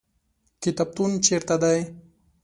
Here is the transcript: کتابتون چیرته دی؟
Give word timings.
کتابتون 0.63 1.11
چیرته 1.25 1.55
دی؟ 1.61 1.79